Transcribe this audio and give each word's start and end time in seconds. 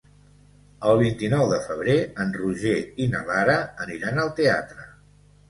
El 0.91 0.95
vint-i-nou 1.01 1.45
de 1.51 1.59
febrer 1.65 1.97
en 2.23 2.33
Roger 2.39 2.73
i 3.05 3.09
na 3.13 3.23
Lara 3.29 3.59
aniran 3.87 4.25
al 4.25 4.35
teatre. 4.43 4.91